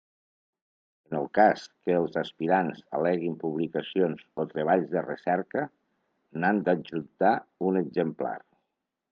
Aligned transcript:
En 1.09 1.17
el 1.17 1.25
cas 1.39 1.65
que 1.89 1.97
els 1.97 2.17
aspirants 2.21 2.81
al·leguin 2.99 3.35
publicacions 3.43 4.25
o 4.45 4.47
treballs 4.55 4.89
de 4.97 5.05
recerca, 5.11 5.67
n'han 6.41 6.65
d'adjuntar 6.71 7.37
un 7.71 7.81
exemplar. 7.85 8.35